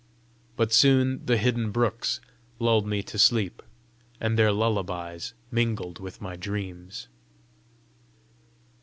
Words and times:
But 0.55 0.73
soon 0.73 1.23
the 1.27 1.37
hidden 1.37 1.69
brooks 1.69 2.19
lulled 2.57 2.87
me 2.87 3.03
to 3.03 3.19
sleep, 3.19 3.61
and 4.19 4.35
their 4.35 4.51
lullabies 4.51 5.35
mingled 5.51 5.99
with 5.99 6.19
my 6.21 6.35
dreams. 6.35 7.07